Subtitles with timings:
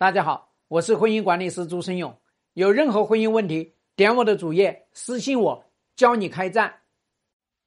[0.00, 2.16] 大家好，我是婚姻管理师朱生勇。
[2.52, 5.64] 有任何婚姻问题，点我的主页私信我，
[5.96, 6.72] 教你开战。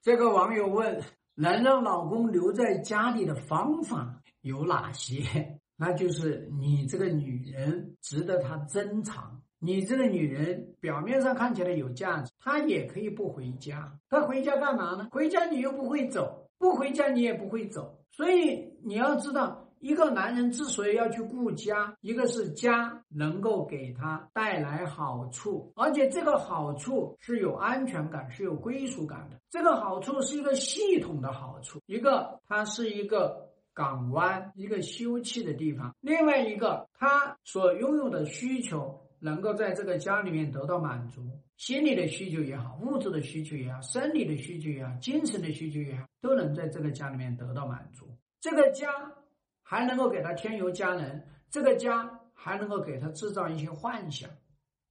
[0.02, 1.04] 这个网友问：
[1.36, 5.60] 能让老公留在家里的方法有哪些？
[5.76, 9.42] 那就是你这个女人值得他珍藏。
[9.60, 13.92] 你这个女人表面上看起来有价值，她也可以不回家。
[14.10, 15.10] 她回家干嘛呢？
[15.12, 18.02] 回家你又不会走，不回家你也不会走。
[18.10, 19.68] 所以你要知道。
[19.82, 29.40] 一个男人之所以要去顾家，一个是家能够给他带来好处，而且这个好处是有安全感、是有归属感的。
[29.50, 41.24] 这个好处是一个系统的好处，一个它是一个港湾，一个休憩的地方；另外一个，他所拥有的需求能够在这个家里面得到满足，
[41.58, 48.06] 心理的需求也好，物质的需求也好，生理的需求也好，精神的需求也好，都能在这个家里面得到满足。
[48.40, 48.88] 这个家。
[49.72, 54.30] 还能够给他添油加能，这个家还能够给他制造一些幻想，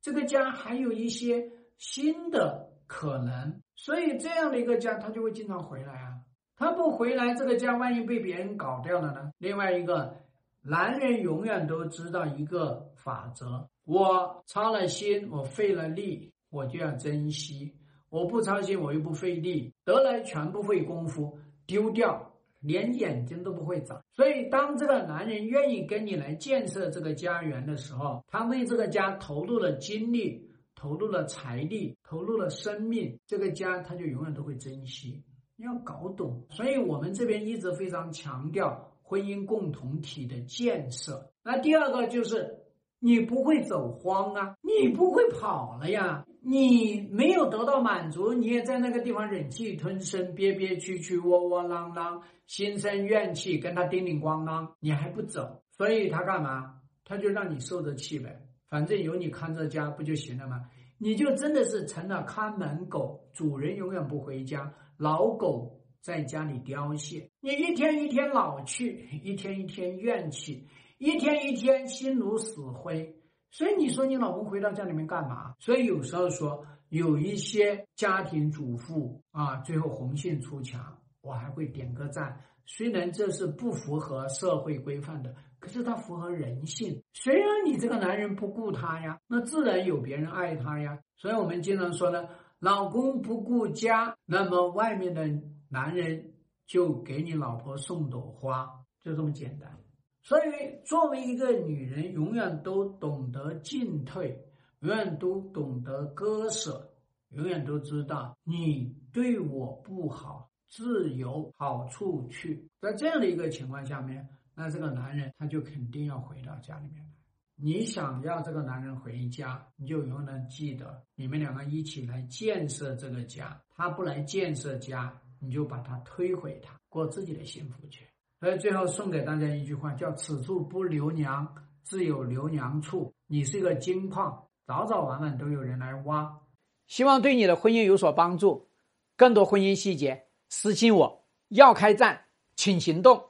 [0.01, 6.15] 这个家还有一些新的可能，所以这样的一个家他就会经常回来啊。
[6.57, 9.31] 他不回来，这个家万一被别人搞掉了呢？
[9.37, 10.17] 另外一个，
[10.63, 17.75] 男人永远都知道一个法则：我操了心，我费了力，我就要珍惜；
[18.09, 22.33] 我不操心，我又不费力，得来全不费功夫，丢掉。
[22.61, 35.25] 连眼睛都不会眨，所以当这个男人愿意跟你来建设这个家园的时候，他为这个家投入了精力、投入了财力、投入了生命，这个家他就永远都会珍惜。
[35.57, 41.33] 你要搞懂，所以我们这边一直非常强调婚姻共同体的建设。
[41.43, 42.59] 那第二个就是
[43.01, 46.25] 你不会走荒啊，你不会跑了呀。
[46.43, 56.77] 你没有得到满足，你也在那个地方忍气吞声、憋憋屈屈、窝窝囊囊，心生怨气，跟他叮叮咣啷，你还不走，所以他干嘛？
[57.05, 60.65] 他就让你受着气呗，反正有你看着家不就行了吗？
[60.97, 70.67] 你就真的是成了看门狗，主人永远不回家，老狗在家里凋谢，你一天一天老去，一天一天怨气，
[71.01, 73.17] 一天一天心如死灰。
[73.51, 75.55] 所以你说你老公回到家里面干嘛？
[75.59, 82.39] 所以有时候说有一些家庭主妇啊，最后红杏出墙，我还会点个赞。
[82.67, 87.03] 虽然这是不符合社会规范的，可是它符合人性。
[87.15, 91.01] 虽然你这个男人不顾他呀，那自然有别人爱他呀。
[91.17, 92.29] 所以我们经常说呢，
[92.59, 95.27] 老公不顾家，那么外面的
[95.71, 96.35] 男人
[96.67, 98.69] 就给你老婆送朵花，
[99.03, 99.79] 就这么简单。
[100.23, 100.51] 所以，
[100.85, 104.45] 作为一个女人，永远都懂得进退，
[104.81, 106.93] 永远都懂得割舍，
[107.31, 112.69] 永远都知道你对我不好，自有好处去。
[112.81, 117.11] 在这样的一个情况下面，那这个男人他就肯定要回到家里面来。
[117.57, 123.61] 你想要这个男人回家，你就永远记得，你们两个一起来建设这个家。
[123.75, 128.07] 他不来建设家，你就把他推回他，过自己的幸福去。
[128.41, 131.47] 所以最后送给大家一句话，叫“此处不留娘，
[131.83, 133.13] 自有留娘处”。
[133.29, 136.41] 你是一个金矿，早早晚晚都有人来挖。
[136.87, 138.67] 希望对你的婚姻有所帮助。
[139.15, 141.27] 更多婚姻细节，私信我。
[141.49, 142.25] 要开战，
[142.57, 143.23] 请行动。